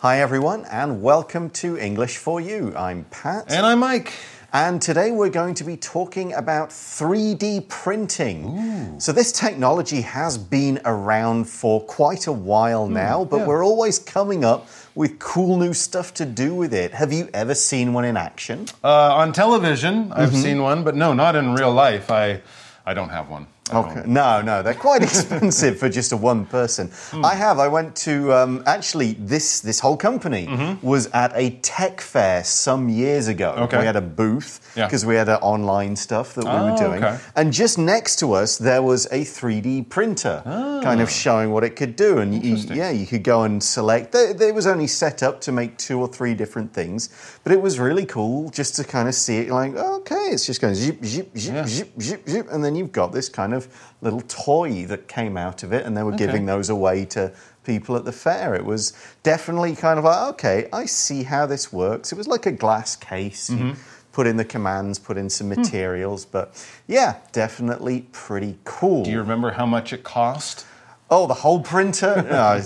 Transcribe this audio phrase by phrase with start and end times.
[0.00, 2.72] Hi, everyone, and welcome to English for You.
[2.74, 3.44] I'm Pat.
[3.50, 4.14] And I'm Mike.
[4.52, 8.98] And today we're going to be talking about 3D printing.
[8.98, 13.46] So, this technology has been around for quite a while now, but yeah.
[13.46, 16.92] we're always coming up with cool new stuff to do with it.
[16.92, 18.66] Have you ever seen one in action?
[18.82, 20.42] Uh, on television, I've Mm-hmm.
[20.42, 22.10] seen one, but no, not in real life.
[22.10, 22.40] I,
[22.86, 23.46] I don't have one.
[23.72, 24.02] Okay.
[24.06, 26.90] No, no, they're quite expensive for just a one person.
[27.10, 27.24] Hmm.
[27.24, 27.58] I have.
[27.58, 30.48] I went to um, actually this this whole company
[30.82, 33.52] was at a tech fair some years ago.
[33.52, 33.62] Mm-hmm.
[33.64, 33.78] Okay.
[33.78, 34.86] We had a booth Yeah.
[34.86, 37.18] because we had uh, online stuff that we were Oh, doing, okay.
[37.36, 40.42] and just next to us there was a 3D printer,
[40.82, 42.18] kind of showing what it could do.
[42.18, 42.74] And you, Ah.
[42.74, 44.14] Yeah, you could go and select.
[44.14, 47.08] It it was only set up to make two or three different things,
[47.44, 49.48] but it was really cool just to kind of see it.
[49.50, 51.66] Like, okay, it's just going zip, zip, zip, Yeah.
[51.66, 53.59] zip, zip, zip, and then you've got this kind of
[54.00, 57.32] little toy that came out of it, and they were giving those away to
[57.64, 58.54] people at the fair.
[58.54, 58.92] It was
[59.22, 62.12] definitely kind of like, okay, I see how this works.
[62.12, 63.50] It was like a glass case.
[63.50, 63.80] You mm-hmm.
[64.12, 65.60] put in the commands, put in some hmm.
[65.60, 69.04] materials, but yeah, definitely pretty cool.
[69.04, 70.66] Do you remember how much it cost?
[71.10, 72.24] oh, the whole printer?
[72.30, 72.62] No,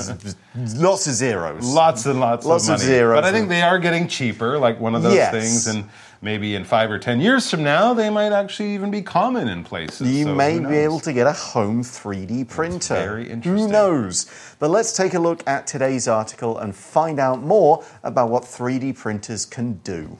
[0.76, 1.66] lots of zeros.
[1.66, 2.90] Lots and lots, Lots of of money.
[2.92, 3.16] zeros.
[3.16, 5.32] But I think they are getting cheaper, like one of those Yes.
[5.32, 5.66] things.
[5.66, 5.88] And
[6.24, 9.62] maybe in five or ten years from now, they might actually even be common in
[9.62, 10.10] places.
[10.10, 12.94] You so may be able to get a home 3D printer.
[12.94, 13.66] very interesting.
[13.66, 14.26] Who knows?
[14.58, 18.96] But let's take a look at today's article and find out more about what 3D
[18.96, 20.18] printers can do.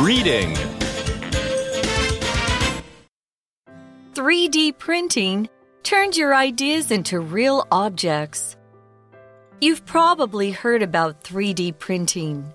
[0.00, 0.56] Reading
[4.14, 5.48] 3D printing
[5.82, 8.56] turns your ideas into real objects.
[9.62, 12.52] You've probably heard about 3D printing.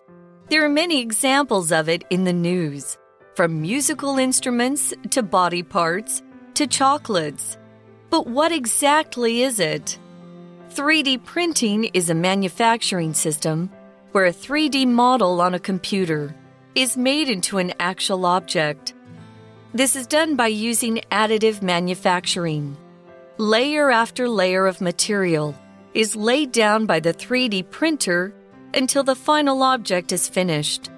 [0.49, 2.97] There are many examples of it in the news,
[3.33, 6.21] from musical instruments to body parts
[6.55, 7.57] to chocolates.
[8.09, 9.97] But what exactly is it?
[10.71, 13.69] 3D printing is a manufacturing system
[14.11, 16.35] where a 3D model on a computer
[16.75, 18.93] is made into an actual object.
[19.73, 22.75] This is done by using additive manufacturing.
[23.37, 25.55] Layer after layer of material
[25.93, 28.33] is laid down by the 3D printer
[28.73, 30.89] until the final object is finished.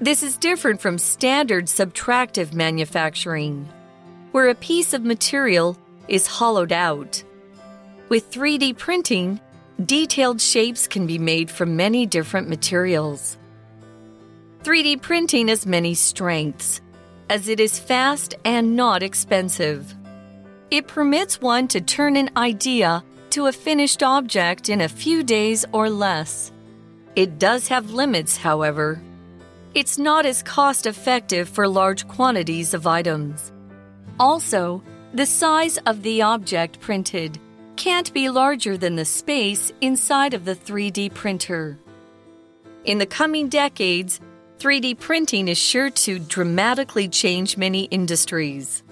[0.00, 3.68] This is different from standard subtractive manufacturing,
[4.32, 7.22] where a piece of material is hollowed out.
[8.08, 9.40] With 3D printing,
[9.84, 13.38] detailed shapes can be made from many different materials.
[14.64, 16.80] 3D printing has many strengths
[17.30, 19.94] as it is fast and not expensive.
[20.70, 23.02] It permits one to turn an idea
[23.32, 26.52] to a finished object in a few days or less.
[27.16, 29.02] It does have limits, however.
[29.74, 33.50] It's not as cost effective for large quantities of items.
[34.20, 34.82] Also,
[35.14, 37.38] the size of the object printed
[37.76, 41.78] can't be larger than the space inside of the 3D printer.
[42.84, 44.20] In the coming decades,
[44.58, 48.82] 3D printing is sure to dramatically change many industries.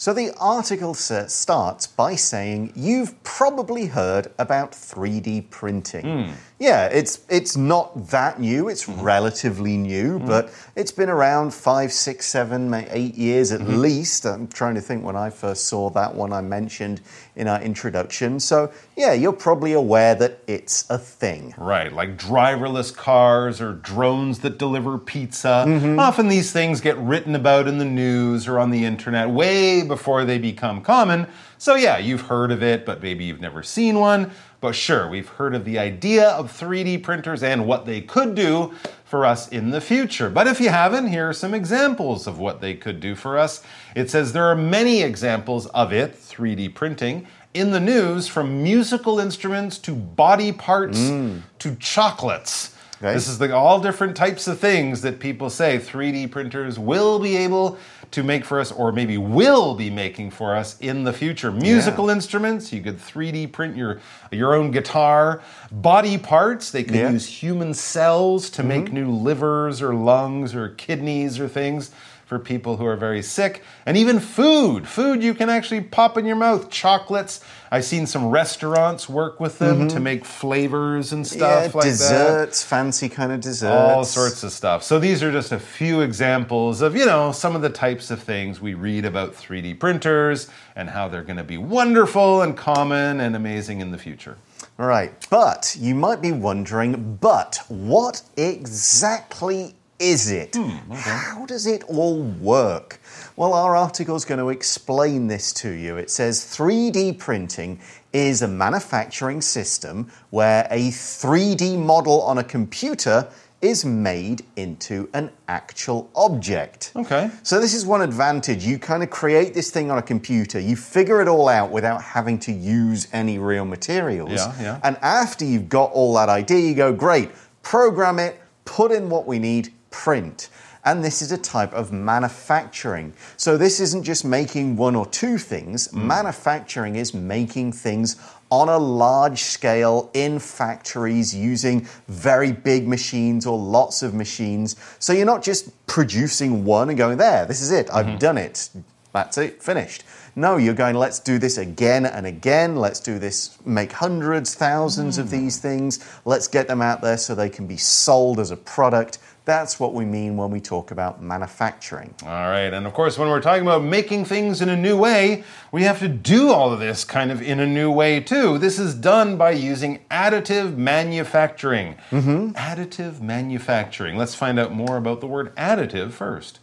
[0.00, 6.04] So the article starts by saying you've probably heard about 3D printing.
[6.04, 6.32] Hmm.
[6.58, 8.68] Yeah, it's it's not that new.
[8.68, 14.24] It's relatively new, but it's been around five, six, seven, eight years at least.
[14.26, 17.00] I'm trying to think when I first saw that one I mentioned
[17.36, 18.40] in our introduction.
[18.40, 21.54] So yeah, you're probably aware that it's a thing.
[21.56, 25.64] Right, like driverless cars or drones that deliver pizza.
[25.64, 26.00] Mm-hmm.
[26.00, 30.24] Often these things get written about in the news or on the internet way before
[30.24, 31.28] they become common.
[31.58, 34.30] So, yeah, you've heard of it, but maybe you've never seen one.
[34.60, 38.74] But sure, we've heard of the idea of 3D printers and what they could do
[39.04, 40.30] for us in the future.
[40.30, 43.62] But if you haven't, here are some examples of what they could do for us.
[43.94, 49.18] It says there are many examples of it, 3D printing, in the news from musical
[49.18, 51.42] instruments to body parts mm.
[51.58, 52.74] to chocolates.
[53.00, 53.14] Okay.
[53.14, 57.36] This is the all different types of things that people say 3D printers will be
[57.36, 57.78] able
[58.10, 61.52] to make for us, or maybe will be making for us in the future.
[61.52, 64.00] Musical instruments, you could 3D print your
[64.32, 65.40] your own guitar.
[65.70, 67.10] Body parts, they could Yeah.
[67.10, 68.94] use human cells to make mm-hmm.
[68.94, 71.92] new livers or lungs or kidneys or things
[72.28, 73.62] for people who are very sick.
[73.86, 74.86] And even food.
[74.86, 76.70] Food you can actually pop in your mouth.
[76.70, 77.40] Chocolates.
[77.70, 79.88] I've seen some restaurants work with them mm-hmm.
[79.88, 83.72] to make flavors and stuff yeah, like that desserts, fancy kind of desserts.
[83.72, 84.82] all sorts of stuff.
[84.82, 88.22] So these are just a few examples of, you know, some of the types of
[88.22, 93.20] things we read about 3D printers and how they're going to be wonderful and common
[93.20, 94.36] and amazing in the future.
[94.76, 100.54] Right, but you might be wondering, but what exactly is it?
[100.54, 103.00] Hmm, How does it all work?
[103.36, 105.96] Well, our article is going to explain this to you.
[105.96, 107.80] It says 3D printing
[108.12, 113.28] is a manufacturing system where a 3D model on a computer
[113.60, 116.92] is made into an actual object.
[116.94, 117.28] Okay.
[117.42, 118.64] So, this is one advantage.
[118.64, 122.00] You kind of create this thing on a computer, you figure it all out without
[122.00, 124.30] having to use any real materials.
[124.30, 124.80] Yeah, yeah.
[124.84, 127.30] And after you've got all that idea, you go, great,
[127.62, 130.48] program it, put in what we need, print.
[130.84, 133.12] And this is a type of manufacturing.
[133.36, 135.90] So, this isn't just making one or two things.
[135.90, 136.06] Hmm.
[136.06, 138.16] Manufacturing is making things
[138.50, 144.76] on a large scale in factories using very big machines or lots of machines.
[144.98, 148.16] So, you're not just producing one and going, there, this is it, I've hmm.
[148.16, 148.70] done it.
[149.12, 150.04] That's it, finished.
[150.36, 152.76] No, you're going, let's do this again and again.
[152.76, 155.32] Let's do this, make hundreds, thousands of hmm.
[155.32, 156.20] these things.
[156.24, 159.18] Let's get them out there so they can be sold as a product.
[159.48, 162.14] That's what we mean when we talk about manufacturing.
[162.22, 165.42] All right, and of course, when we're talking about making things in a new way,
[165.72, 168.58] we have to do all of this kind of in a new way too.
[168.58, 171.96] This is done by using additive manufacturing.
[172.10, 172.50] Mm-hmm.
[172.50, 174.18] Additive manufacturing.
[174.18, 176.60] Let's find out more about the word additive first.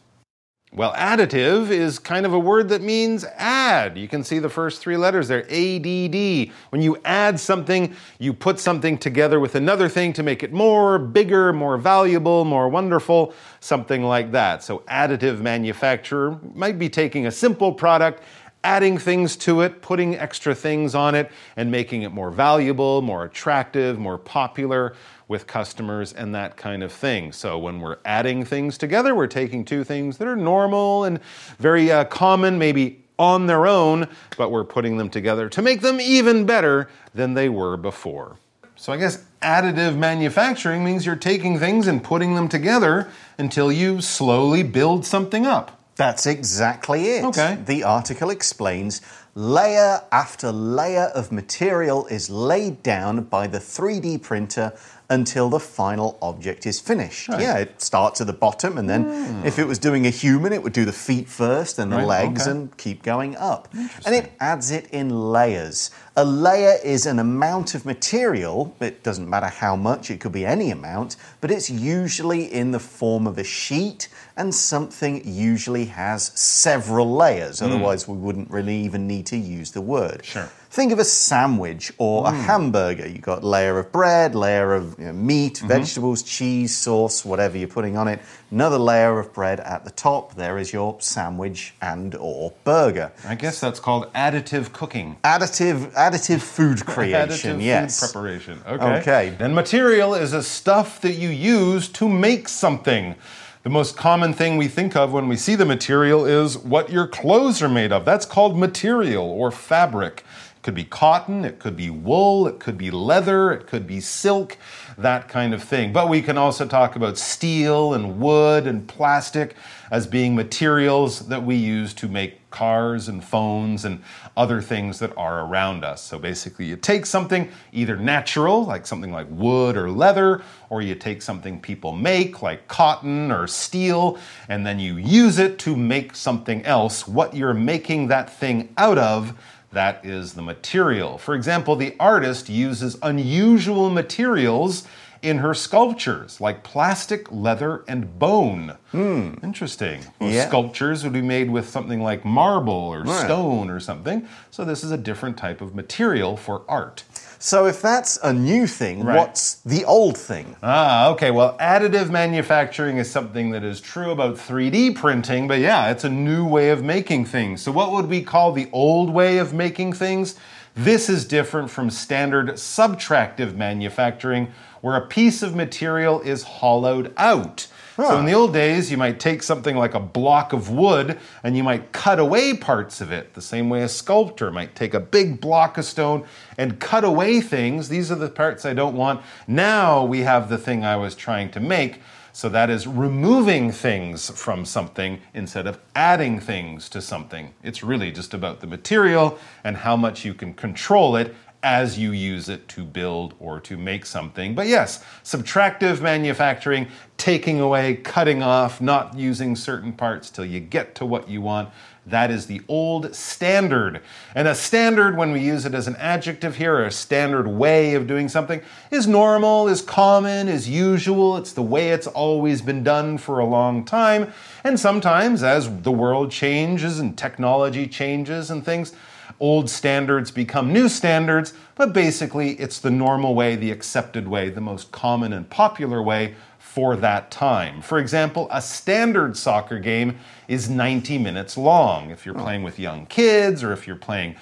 [0.76, 3.98] Well, additive is kind of a word that means add.
[3.98, 6.52] You can see the first three letters there ADD.
[6.70, 11.00] When you add something, you put something together with another thing to make it more,
[11.00, 14.64] bigger, more valuable, more wonderful, something like that.
[14.64, 18.22] So, additive manufacturer might be taking a simple product
[18.66, 23.24] adding things to it, putting extra things on it, and making it more valuable, more
[23.24, 24.96] attractive, more popular
[25.28, 27.32] with customers, and that kind of thing.
[27.32, 31.20] So, when we're adding things together, we're taking two things that are normal and
[31.58, 34.08] very uh, common, maybe on their own,
[34.38, 38.38] but we're putting them together to make them even better than they were before.
[38.76, 44.02] So, I guess additive manufacturing means you're taking things and putting them together until you
[44.02, 45.80] slowly build something up.
[45.96, 47.24] That's exactly it.
[47.24, 47.58] Okay.
[47.66, 49.02] The article explains
[49.34, 54.74] layer after layer of material is laid down by the 3D printer
[55.10, 57.30] until the final object is finished.
[57.30, 59.46] Yeah, it starts at the bottom, and then hmm.
[59.46, 61.98] if it was doing a human, it would do the feet first and the.
[61.98, 62.52] Right, legs okay.
[62.52, 63.68] and keep going up.
[64.06, 65.92] And it adds it in layers.
[66.16, 70.46] A layer is an amount of material, it doesn't matter how much, it could be
[70.46, 74.08] any amount, but it's usually in the form of a sheet,
[74.38, 77.66] and something usually has several layers, hmm.
[77.66, 80.24] otherwise, we wouldn't really even need to use the word.
[80.24, 80.50] Sure.
[80.76, 82.44] Think of a sandwich or a mm.
[82.44, 83.08] hamburger.
[83.08, 85.70] You've got layer of bread, layer of you know, meat, mm-hmm.
[85.70, 88.20] vegetables, cheese, sauce, whatever you're putting on it.
[88.52, 90.36] Another layer of bread at the top.
[90.36, 93.14] There is your sandwich and or burger.
[93.24, 95.16] I guess that's called additive cooking.
[95.24, 97.58] Additive, additive food creation.
[97.58, 98.02] Additive yes.
[98.02, 98.62] food preparation.
[98.68, 99.00] Okay.
[99.00, 99.38] Okay.
[99.40, 103.16] And material is a stuff that you use to make something.
[103.64, 107.08] The most common thing we think of when we see the material is what your
[107.08, 108.04] clothes are made of.
[108.04, 110.26] That's called material or fabric.
[110.66, 114.58] Could be cotton, it could be wool, it could be leather, it could be silk,
[114.98, 115.94] that kind of thing.
[115.94, 119.56] But we can also talk about steel and wood and plastic
[119.92, 124.02] as being materials that we use to make cars and phones and
[124.36, 126.02] other things that are around us.
[126.02, 130.42] So basically, you take something either natural, like something like wood or leather,
[130.72, 134.18] or you take something people make, like cotton or steel,
[134.50, 137.08] and then you use it to make something else.
[137.08, 139.38] What you're making that thing out of.
[139.76, 141.18] That is the material.
[141.18, 144.88] For example, the artist uses unusual materials
[145.22, 148.78] in her sculptures, like plastic, leather, and bone.
[148.94, 149.34] Hmm.
[149.44, 150.00] Interesting.
[150.22, 150.48] Most Yeah.
[150.48, 154.26] Sculptures would be made with something like marble or stone or something.
[154.50, 157.04] So this is a different type of material for art.
[157.40, 159.18] So if that's a new thing, Right.
[159.18, 160.56] what's the old thing?
[160.64, 161.32] Ah, okay.
[161.32, 166.10] Well, additive manufacturing is something that is true about 3D printing, but yeah, it's a
[166.10, 167.62] new way of making things.
[167.62, 170.36] So, what would we call the old way of making things?
[170.76, 174.50] This is different from standard subtractive manufacturing,
[174.82, 177.68] where a piece of material is hollowed out.
[177.96, 181.56] So, in the old days, you might take something like a block of wood and
[181.56, 185.00] you might cut away parts of it, the same way a sculptor might take a
[185.00, 186.26] big block of stone
[186.58, 187.88] and cut away things.
[187.88, 189.22] These are the parts I don't want.
[189.48, 192.02] Now we have the thing I was trying to make.
[192.34, 197.54] So that is removing things from something instead of adding things to something.
[197.64, 201.34] It's really just about the material and how much you can control it
[201.66, 204.54] as you use it to build or to make something.
[204.54, 210.94] But yes, subtractive manufacturing, taking away, cutting off, not using certain parts till you get
[210.96, 211.70] to what you want.
[212.06, 214.02] That is the old standard.
[214.36, 217.96] And a standard, when we use it as an adjective here, or a standard way
[217.96, 221.36] of doing something, is normal, is common, is usual.
[221.36, 224.32] It's the way it's always been done for a long time.
[224.64, 228.94] And sometimes, as the world changes and technology changes and things,
[229.40, 234.62] old standards become new standards, but basically it's the normal way, the accepted way, the
[234.62, 237.82] most common and popular way for that time.
[237.82, 242.10] For example, a standard soccer game is 90 minutes long.
[242.12, 242.42] If you're hmm.
[242.42, 244.36] playing with young kids or if you're playing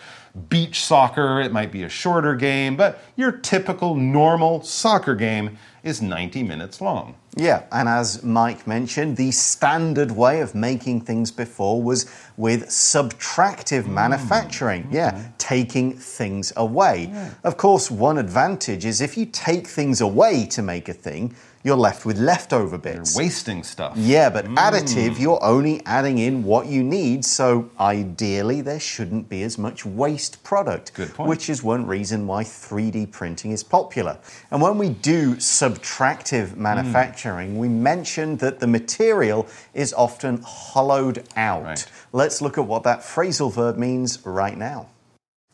[0.49, 6.01] beach soccer, it might be a shorter game, but your typical normal soccer game is
[6.01, 7.15] 90 minutes long.
[7.35, 12.05] Yeah, and as Mike mentioned, the standard way of making things before was
[12.37, 13.89] with subtractive mm.
[13.89, 14.87] manufacturing.
[14.91, 17.13] Yeah, taking things away.
[17.43, 21.77] Of course, one advantage is if you take things away to make a thing, you're
[21.77, 23.15] left with leftover bits.
[23.15, 23.93] You're Wasting stuff.
[23.95, 24.55] Yeah, but mm.
[24.55, 29.85] additive, you're only adding in what you need, so ideally there shouldn't be as much
[29.85, 30.93] waste product.
[30.93, 31.29] Good point.
[31.29, 34.19] Which is one reason why 3D printing is popular.
[34.51, 36.57] And when we do subtractive mm.
[36.57, 41.63] manufacturing, we mentioned that the material is often hollowed out.
[41.63, 41.91] Right.
[42.11, 44.89] Let's look at what that phrasal verb means right now.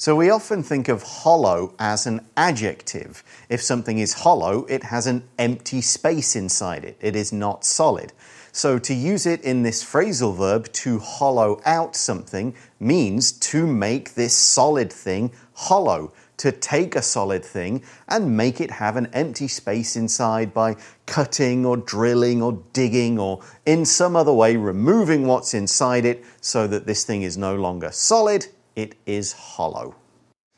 [0.02, 3.22] So we often think of hollow as an adjective.
[3.50, 6.96] If something is hollow, it has an empty space inside it.
[7.02, 8.14] It is not solid.
[8.54, 14.14] So to use it in this phrasal verb, to hollow out something, means to make
[14.14, 16.14] this solid thing hollow.
[16.38, 20.78] To take a solid thing and make it have an empty space inside by
[21.08, 26.68] cutting or drilling or digging or in some other way removing what's inside it so
[26.68, 29.96] that this thing is no longer solid, it is hollow.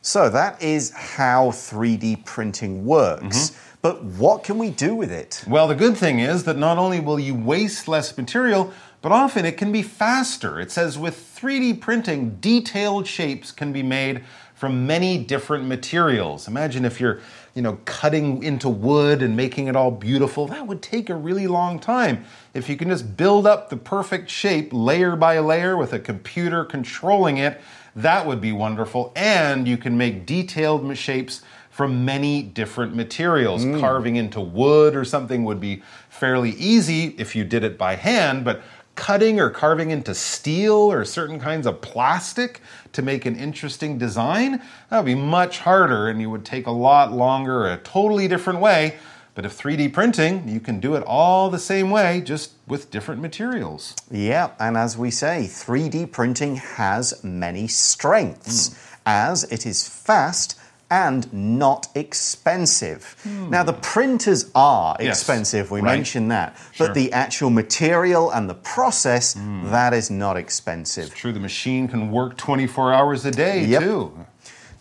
[0.01, 3.51] So that is how 3D printing works.
[3.51, 3.77] Mm-hmm.
[3.81, 5.43] But what can we do with it?
[5.47, 9.45] Well, the good thing is that not only will you waste less material, but often
[9.45, 10.59] it can be faster.
[10.59, 16.47] It says with 3D printing, detailed shapes can be made from many different materials.
[16.47, 17.19] Imagine if you're,
[17.55, 20.45] you know, cutting into wood and making it all beautiful.
[20.45, 22.25] That would take a really long time.
[22.53, 26.63] If you can just build up the perfect shape layer by layer with a computer
[26.63, 27.59] controlling it,
[27.95, 29.11] that would be wonderful.
[29.15, 33.65] And you can make detailed shapes from many different materials.
[33.65, 33.79] Mm.
[33.79, 38.43] Carving into wood or something would be fairly easy if you did it by hand,
[38.45, 38.61] but
[38.95, 44.61] cutting or carving into steel or certain kinds of plastic to make an interesting design,
[44.89, 48.59] that would be much harder and you would take a lot longer, a totally different
[48.59, 48.95] way.
[49.41, 53.21] But if 3D printing, you can do it all the same way, just with different
[53.23, 53.95] materials.
[54.11, 60.59] Yeah, and as we say, 3D printing has many strengths as it is fast
[60.91, 63.15] and not expensive.
[63.23, 63.49] Hmm.
[63.49, 65.95] Now, the printers are Yes, expensive, we right.
[65.95, 66.85] mentioned that, Sure.
[66.85, 69.71] but the actual material and the process, hmm.
[69.71, 71.15] that is not expensive.
[71.15, 73.81] True, the machine can work 24 hours a day Yep.
[73.81, 74.25] too.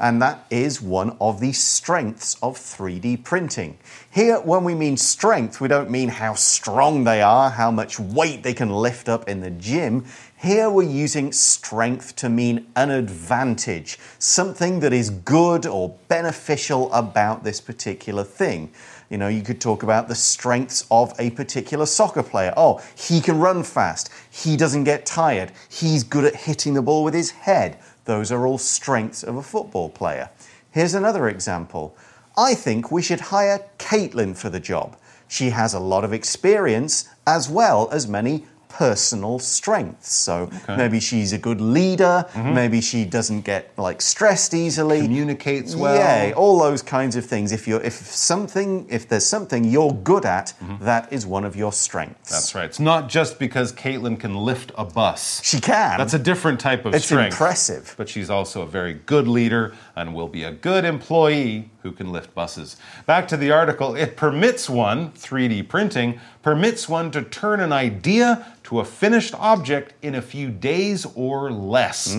[0.01, 3.77] And that is one of the strengths of 3D printing.
[4.11, 8.43] Here, when we mean strength, we don't mean how strong they are, how much weight
[8.43, 10.07] they can lift up in the gym.
[10.39, 17.45] Here, we're using strength to mean an advantage, something that is good or beneficial about
[17.45, 18.73] this particular thing.
[19.11, 22.55] You know, you could talk about the strengths of a particular soccer player.
[22.57, 24.09] Oh, he can run fast.
[24.31, 25.53] He doesn't get tired.
[25.69, 27.77] He's good at hitting the ball with his head.
[28.11, 30.31] Those are all strengths of a football player.
[30.73, 31.97] Here's another example.
[32.37, 34.97] I think we should hire Caitlin for the job.
[35.29, 40.13] She has a lot of experience as well as many personal strengths.
[40.13, 42.55] So maybe she's a good leader, mm-hmm.
[42.55, 45.03] maybe she doesn't get like stressed easily.
[45.03, 45.97] Communicates well.
[45.97, 47.53] Yeah, all those kinds of things.
[47.53, 50.85] If you're if something if there's something you're good at, mm-hmm.
[50.85, 52.31] that is one of your strengths.
[52.31, 52.65] That's right.
[52.65, 55.43] It's not just because Caitlin can lift a bus.
[55.45, 55.99] She can.
[55.99, 57.29] That's a different type of It's strength.
[57.29, 57.95] It's impressive.
[57.97, 62.11] But she's also a very good leader and will be a good employee who can
[62.11, 62.77] lift buses.
[63.07, 68.47] Back to the article, it permits one, 3D printing, permits one to turn an idea
[68.65, 72.15] to a finished object in a few days or less.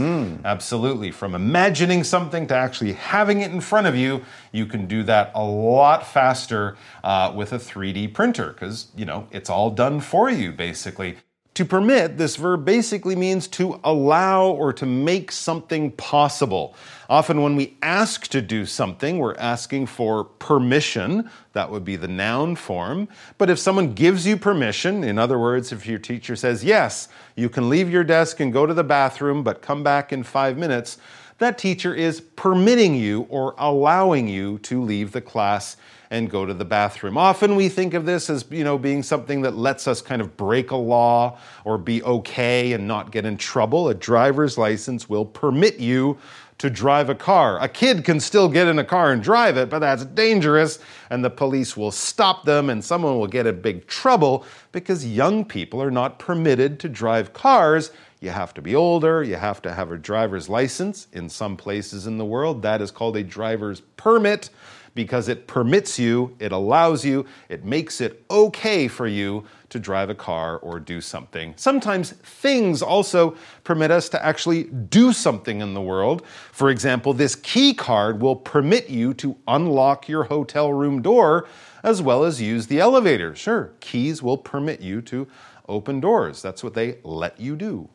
[0.46, 1.12] Absolutely.
[1.12, 5.32] From imagining something to actually having it in front of you, you can do that
[5.34, 10.30] a lot faster uh, with a 3D printer because, you know, it's all done for
[10.30, 11.18] you, basically.
[11.56, 16.76] To permit, this verb basically means to allow or to make something possible.
[17.10, 21.30] Often, when we ask to do something, we're asking for permission.
[21.52, 23.10] That would be the noun form.
[23.38, 27.50] But if someone gives you permission, in other words, if your teacher says, Yes, you
[27.50, 31.00] can leave your desk and go to the bathroom, but come back in five minutes,
[31.42, 35.76] that teacher is permitting you or allowing you to leave the class
[36.10, 37.18] and go to the bathroom.
[37.18, 40.36] Often we think of this as, you know, being something that lets us kind of
[40.36, 43.90] break a law or be okay and not get in trouble.
[43.90, 46.18] A driver's license will permit you
[46.58, 47.60] to drive a car.
[47.60, 50.78] A kid can still get in a car and drive it, but that's dangerous,
[51.10, 55.44] and the police will stop them, and someone will get in big trouble because young
[55.44, 57.90] people are not permitted to drive cars.
[58.22, 61.08] You have to be older, you have to have a driver's license.
[61.12, 64.52] In some places in the world, that is called a driver's permit
[64.94, 70.12] because it permits you, it allows you, it makes it okay for you to drive
[70.12, 71.54] a car or do something.
[71.58, 76.24] Sometimes things also permit us to actually do something in the world.
[76.52, 81.48] For example, this key card will permit you to unlock your hotel room door
[81.84, 83.34] as well as use the elevator.
[83.34, 85.28] Sure, keys will permit you to
[85.68, 86.42] open doors.
[86.44, 87.90] That's what they let you do.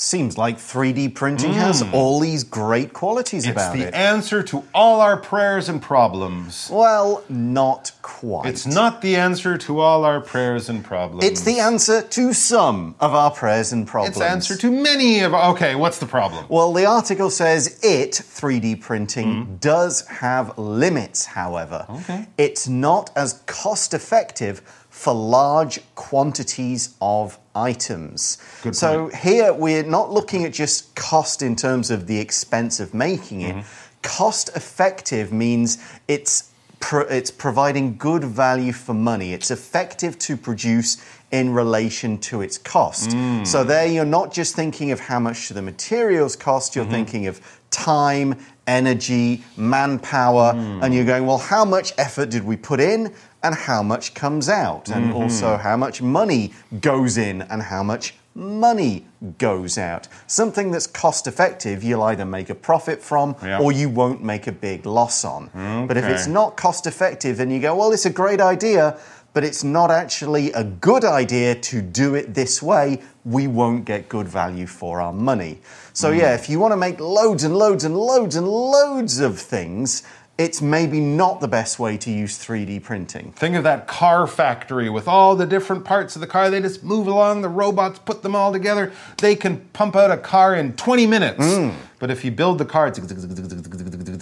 [0.00, 1.92] Seems like 3D printing has hmm.
[1.92, 3.80] all these great qualities It's about it.
[3.80, 6.70] It's the answer to all our prayers and problems.
[6.72, 8.46] well, not quite.
[8.46, 11.24] It's not the answer to all our prayers and problems.
[11.24, 14.16] It's the answer to some of our prayers and problems.
[14.16, 15.34] It's the answer to many of.
[15.34, 16.46] Okay, what's the problem?
[16.48, 19.56] Well, the article says it, 3D printing, hmm.
[19.56, 21.86] does have limits, however.
[21.90, 22.28] Okay.
[22.38, 24.62] It's not as cost effective
[24.98, 28.36] for large quantities of items.
[28.64, 32.92] Good so here we're not looking at just cost in terms of the expense of
[32.94, 33.54] making it.
[33.54, 33.68] Mm-hmm.
[34.02, 35.78] Cost effective means
[36.08, 36.50] it's
[36.80, 39.32] pro- it's providing good value for money.
[39.32, 40.96] It's effective to produce
[41.30, 43.10] in relation to its cost.
[43.10, 43.46] Mm.
[43.46, 46.94] So there you're not just thinking of how much the materials cost, you're mm-hmm.
[46.94, 47.40] thinking of
[47.70, 48.34] time,
[48.66, 50.82] energy, manpower, mm.
[50.82, 54.48] and you're going, well, how much effort did we put in and how much comes
[54.48, 54.88] out?
[54.88, 55.16] And mm-hmm.
[55.22, 59.04] also how much money goes in and how much money
[59.36, 60.06] goes out.
[60.26, 63.58] Something that's cost effective, you'll either make a profit from Yeah.
[63.58, 65.50] or you won't make a big loss on.
[65.88, 68.96] But if it's not cost effective, then you go, well, it's a great idea,
[69.34, 73.02] but it's not actually a good idea to do it this way.
[73.24, 75.60] We won't get good value for our money.
[75.92, 76.18] So, mm.
[76.18, 80.02] yeah, if you want to make loads and loads and loads and loads of things,
[80.38, 83.32] it's maybe not the best way to use 3D printing.
[83.32, 86.48] Think of that car factory with all the different parts of the car.
[86.48, 88.92] They just move along, the robots put them all together.
[89.16, 91.44] They can pump out a car in 20 minutes.
[91.44, 91.74] Mm.
[91.98, 92.92] But if you build the car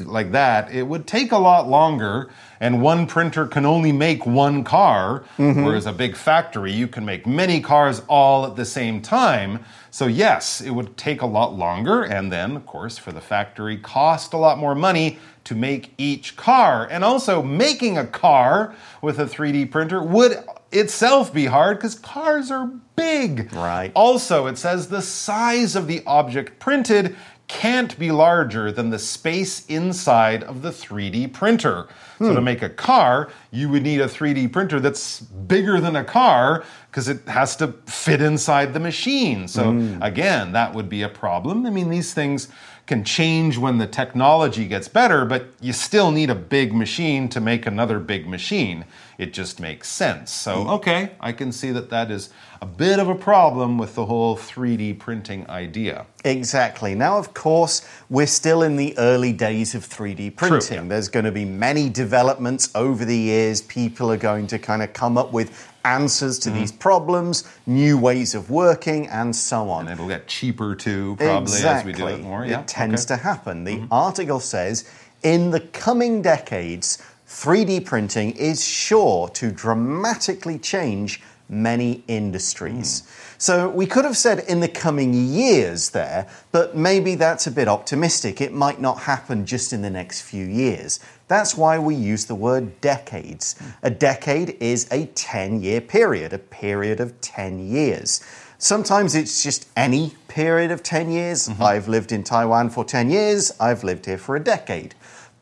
[0.07, 4.65] like that, it would take a lot longer, and one printer can only make one
[4.65, 5.63] car, mm-hmm.
[5.63, 9.63] whereas a big factory, you can make many cars all at the same time.
[9.91, 13.77] So, yes, it would take a lot longer, and then, of course, for the factory,
[13.77, 16.89] cost a lot more money to make each car.
[16.91, 22.51] And also, making a car with a 3D printer would itself be hard because cars
[22.51, 23.53] are big.
[23.53, 23.93] Right.
[23.95, 27.17] Also, it says the size of the object printed
[27.49, 31.87] can't be larger than the space inside of the 3D printer.
[32.19, 32.45] So, to hmm.
[32.45, 37.07] make a car, you would need a 3D printer that's bigger than a car because
[37.07, 39.47] it has to fit inside the machine.
[39.47, 40.03] So, hmm.
[40.03, 41.67] again, that would be a problem.
[41.67, 42.49] I mean, these things
[42.87, 47.41] can change when the technology gets better, but you still need a big machine to
[47.41, 48.85] make another big machine.
[49.19, 50.31] It just makes sense.
[50.31, 53.95] So, mm, okay, I can see that that is a bit of a problem with
[53.95, 56.07] the whole 3D printing idea.
[56.25, 56.95] Exactly.
[56.95, 60.83] Now, of course, we're still in the early days of 3D printing.
[60.83, 60.89] yeah.
[60.89, 63.63] There's going to be many developments over the years.
[63.63, 66.59] People are going to kind of come up with answers to mm-hmm.
[66.59, 69.87] these problems, new ways of working, and so on.
[69.87, 72.45] And it'll get cheaper too, probably, as we do it more.
[72.45, 72.61] Yeah.
[72.61, 73.17] It tends okay.
[73.17, 73.65] To happen.
[73.65, 73.93] The mm-hmm.
[73.93, 74.91] article says
[75.23, 83.01] in the coming decades, 3D printing is sure to dramatically change many industries.
[83.01, 83.07] Hmm.
[83.39, 87.69] So we could have said in the coming years there, but maybe that's a bit
[87.69, 88.41] optimistic.
[88.41, 91.01] It might not happen just in the next few years.
[91.29, 93.57] That's why we use the word decades.
[93.83, 98.23] A decade is a 10 year period, a period of 10 years.
[98.59, 101.51] Sometimes it's just any period of 10 years.
[101.61, 104.95] I've lived in Taiwan for 10 years, I've lived here for a decade.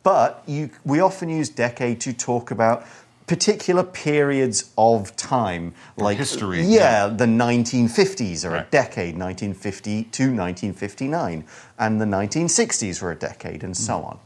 [0.04, 2.86] But you, we often use decade to talk about
[3.26, 11.44] particular periods of time, like history, Yeah, the 1950s are a decade, 1950 to 1959,
[11.78, 14.06] and the 1960s were a decade, and so mm.
[14.08, 14.18] on.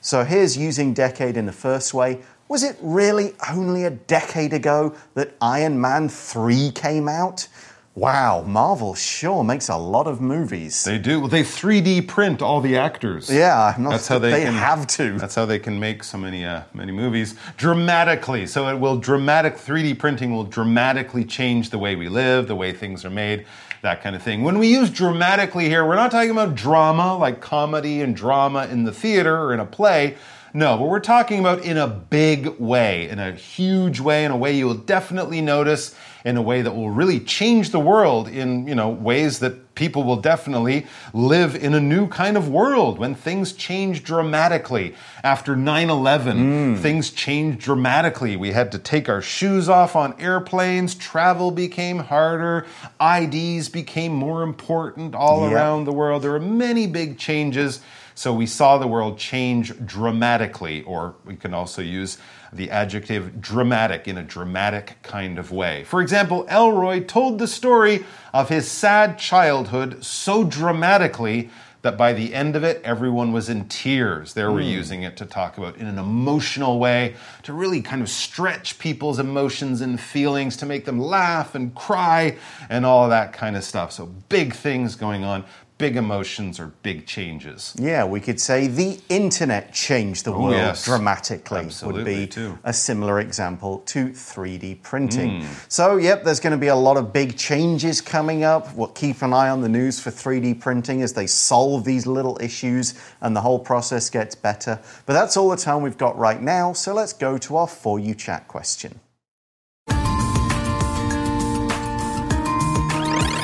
[0.00, 2.20] So here's using decade in the first way.
[2.48, 7.48] Was it really only a decade ago that Iron Man 3 came out?
[7.96, 10.84] Wow, Marvel sure makes a lot of movies.
[10.84, 11.18] They do.
[11.18, 13.30] Well, they 3D print all the actors.
[13.30, 15.16] yeah, I'm not, That's how they, they can, have to.
[15.16, 18.46] That's how they can make so many uh, many movies dramatically.
[18.46, 22.70] So it will dramatic 3D printing will dramatically change the way we live, the way
[22.70, 23.46] things are made,
[23.80, 24.42] that kind of thing.
[24.42, 28.84] When we use dramatically here, we're not talking about drama like comedy and drama in
[28.84, 30.18] the theater or in a play.
[30.56, 34.36] No, but we're talking about in a big way, in a huge way, in a
[34.38, 38.66] way you will definitely notice, in a way that will really change the world in,
[38.66, 43.14] you know, ways that people will definitely live in a new kind of world when
[43.14, 44.94] things change dramatically.
[45.22, 46.80] After 9 11, hmm.
[46.80, 48.34] things changed dramatically.
[48.34, 52.64] We had to take our shoes off on airplanes, travel became harder,
[52.98, 55.52] IDs became more important all Yep.
[55.52, 56.22] around the world.
[56.22, 57.80] There were many big changes.
[58.16, 62.16] So we saw the world change dramatically, or we can also use
[62.50, 65.84] the adjective dramatic in a dramatic kind of way.
[65.84, 71.50] For example, Elroy told the story of his sad childhood so dramatically
[71.82, 74.32] that by the end of it, everyone was in tears.
[74.32, 74.66] They were hmm.
[74.66, 79.18] using it to talk about in an emotional way, to really kind of stretch people's
[79.18, 82.38] emotions and feelings, to make them laugh and cry
[82.70, 83.92] and all of that kind of stuff.
[83.92, 85.44] So big things going on,
[85.78, 87.74] big emotions or big changes.
[87.78, 90.84] Yeah, we could say the internet changed the world Oh, yes.
[90.86, 91.68] dramatically.
[91.82, 92.58] would be too.
[92.64, 95.42] a similar example to 3D printing.
[95.42, 95.46] Hmm.
[95.68, 98.72] So, yep, there's going to be a lot of big changes coming up.
[98.74, 102.38] We'll keep an eye on the news for 3D printing as they solve these little
[102.40, 104.80] issues and the whole process gets better.
[105.04, 106.72] But that's all the time we've got right now.
[106.72, 109.00] So let's go to our For You Chat question.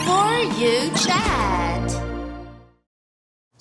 [0.07, 1.91] For you chat.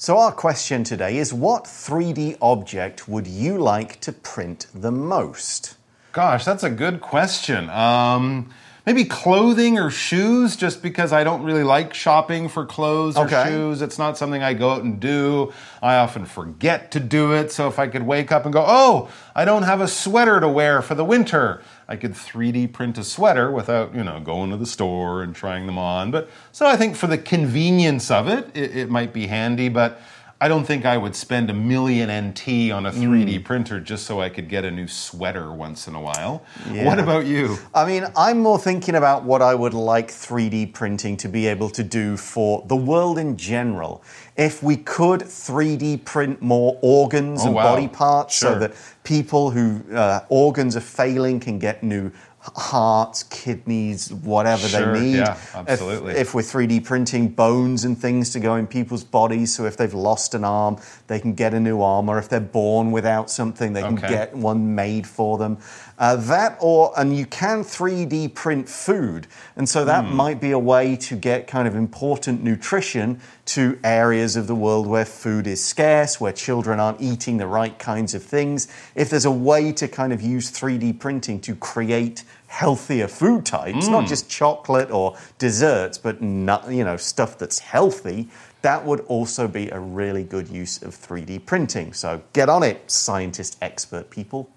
[0.01, 5.77] So, our question today is what 3D object would you like to print the most?
[6.11, 7.69] Gosh, that's a good question.
[7.69, 8.49] Um,
[8.87, 13.43] maybe clothing or shoes, just because I don't really like shopping for clothes or Okay.
[13.45, 13.83] shoes.
[13.83, 15.53] It's not something I go out and do.
[15.83, 17.51] I often forget to do it.
[17.51, 20.47] So if I could wake up and go, oh, I don't have a sweater to
[20.47, 21.61] wear for the winter,
[21.91, 25.65] I could 3D print a sweater without, you know, going to the store and trying
[25.65, 26.09] them on.
[26.09, 29.99] But so I think for the convenience of it, it, it might be handy, but
[30.39, 33.43] I don't think I would spend a million NT on a 3D Mm.
[33.43, 36.43] printer just so I could get a new sweater once in a while.
[36.71, 37.57] What about you?
[37.75, 41.69] I mean, I'm more thinking about what I would like 3D printing to be able
[41.71, 44.01] to do for the world in general.
[44.37, 47.63] If we could 3D print more organs Oh, and wow.
[47.63, 52.11] body parts so that people who uh, organs are failing can get new
[52.55, 55.17] hearts, kidneys, whatever Sure, they need.
[55.17, 56.13] yeah, If- absolutely.
[56.15, 59.93] If, we're 3D printing bones and things to go in people's bodies, so if they've
[59.93, 60.77] lost an arm,
[61.07, 64.35] they can get a new arm, or if they're born without something, they can get
[64.35, 65.57] one made for them.
[65.99, 69.27] Uh, that or, and you can 3D print food.
[69.55, 70.15] And so that Hmm.
[70.15, 74.87] might be a way to get kind of important nutrition to areas of the world
[74.87, 78.67] where food is scarce, where children aren't eating the right kinds of things.
[78.95, 83.85] If there's a way to kind of use 3D printing to create healthier food types,
[83.85, 83.91] Hmm.
[83.93, 88.29] not just chocolate or desserts, but not, you know, stuff that's healthy,
[88.61, 91.93] that would also be a really good use of 3D printing.
[91.93, 94.49] So get on it, scientist expert people.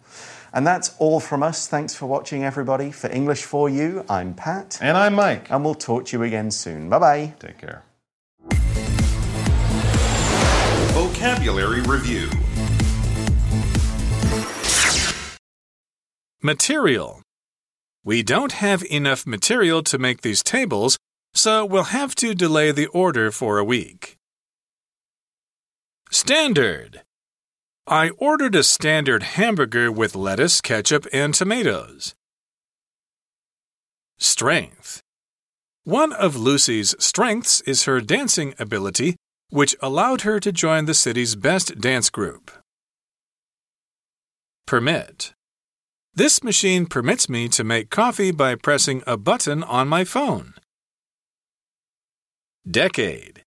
[0.52, 1.66] And that's all from us.
[1.66, 2.92] Thanks for watching, everybody.
[2.92, 5.48] For English for You, I'm Pat, And I'm Mike.
[5.50, 6.88] and we'll talk to you again soon.
[6.88, 7.34] Bye bye.
[7.40, 7.82] Take care.
[10.94, 12.28] Vocabulary Review
[16.42, 17.23] Material.
[18.04, 20.98] We don't have enough material to make these tables,
[21.32, 24.16] so we'll have to delay the order for a week.
[26.10, 27.00] Standard.
[27.86, 32.14] I ordered a standard hamburger with lettuce, ketchup, and tomatoes.
[34.18, 35.00] Strength.
[35.84, 39.16] One of Lucy's strengths is her dancing ability,
[39.50, 42.50] which allowed her to join the city's best dance group.
[44.66, 45.32] Permit.
[46.16, 50.54] This machine permits me to make coffee by pressing a button on my phone.
[52.70, 53.42] Decade.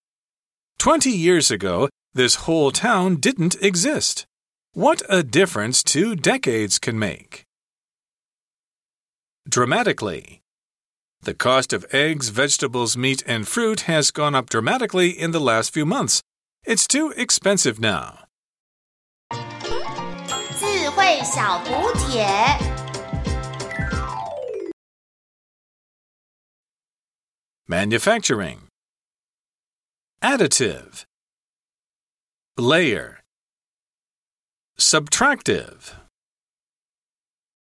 [0.77, 4.25] Twenty years ago, this whole town didn't exist.
[4.73, 7.45] What a difference two decades can make.
[9.47, 10.41] Dramatically.
[11.21, 15.73] The cost of eggs, vegetables, meat, and fruit has gone up dramatically in the last
[15.73, 16.21] few months.
[16.65, 18.26] It's too expensive now.
[21.06, 22.26] 智慧小补帖。
[27.68, 28.66] Manufacturing.
[30.20, 31.04] Additive.
[32.58, 33.20] Layer.
[34.76, 35.94] Subtractive.